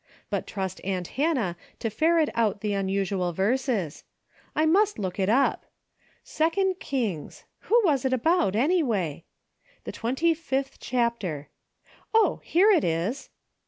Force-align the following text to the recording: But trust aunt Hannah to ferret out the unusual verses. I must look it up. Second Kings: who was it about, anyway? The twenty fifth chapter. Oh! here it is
But 0.31 0.47
trust 0.47 0.81
aunt 0.83 1.09
Hannah 1.09 1.55
to 1.77 1.91
ferret 1.91 2.29
out 2.33 2.61
the 2.61 2.73
unusual 2.73 3.33
verses. 3.33 4.03
I 4.55 4.65
must 4.65 4.97
look 4.97 5.19
it 5.19 5.29
up. 5.29 5.67
Second 6.23 6.79
Kings: 6.79 7.43
who 7.69 7.79
was 7.85 8.03
it 8.03 8.11
about, 8.11 8.55
anyway? 8.55 9.25
The 9.83 9.91
twenty 9.91 10.33
fifth 10.33 10.79
chapter. 10.79 11.49
Oh! 12.15 12.41
here 12.43 12.71
it 12.71 12.83
is 12.83 13.29